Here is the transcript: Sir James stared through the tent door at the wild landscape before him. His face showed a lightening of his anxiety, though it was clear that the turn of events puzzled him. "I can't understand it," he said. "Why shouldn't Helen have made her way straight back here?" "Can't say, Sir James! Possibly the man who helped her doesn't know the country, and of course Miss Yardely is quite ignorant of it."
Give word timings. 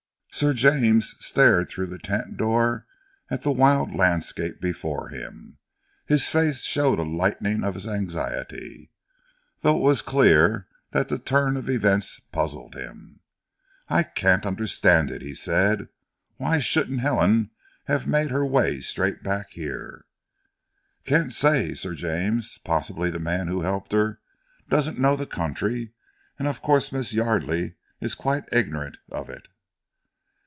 Sir 0.33 0.53
James 0.53 1.13
stared 1.23 1.69
through 1.69 1.85
the 1.87 1.99
tent 1.99 2.35
door 2.35 2.87
at 3.29 3.43
the 3.43 3.51
wild 3.51 3.93
landscape 3.93 4.59
before 4.59 5.09
him. 5.09 5.59
His 6.07 6.29
face 6.29 6.61
showed 6.63 6.97
a 6.97 7.03
lightening 7.03 7.63
of 7.63 7.75
his 7.75 7.87
anxiety, 7.87 8.89
though 9.59 9.75
it 9.77 9.83
was 9.83 10.01
clear 10.01 10.67
that 10.91 11.09
the 11.09 11.19
turn 11.19 11.57
of 11.57 11.69
events 11.69 12.19
puzzled 12.19 12.73
him. 12.73 13.19
"I 13.87 14.01
can't 14.01 14.47
understand 14.47 15.11
it," 15.11 15.21
he 15.21 15.35
said. 15.35 15.89
"Why 16.37 16.57
shouldn't 16.57 17.01
Helen 17.01 17.51
have 17.83 18.07
made 18.07 18.31
her 18.31 18.45
way 18.45 18.79
straight 18.79 19.21
back 19.21 19.51
here?" 19.51 20.05
"Can't 21.05 21.33
say, 21.33 21.75
Sir 21.75 21.93
James! 21.93 22.57
Possibly 22.57 23.11
the 23.11 23.19
man 23.19 23.47
who 23.47 23.61
helped 23.61 23.91
her 23.91 24.19
doesn't 24.69 24.97
know 24.97 25.15
the 25.15 25.27
country, 25.27 25.91
and 26.39 26.47
of 26.47 26.63
course 26.63 26.91
Miss 26.91 27.13
Yardely 27.13 27.75
is 27.99 28.15
quite 28.15 28.45
ignorant 28.51 28.97
of 29.11 29.29
it." 29.29 29.47